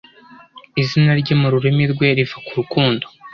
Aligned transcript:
izana 0.81 1.13
rye 1.21 1.33
mu 1.41 1.47
rurimi 1.53 1.83
rwe 1.91 2.07
riva 2.17 2.37
ku 2.45 2.51
rukundo 2.59 3.05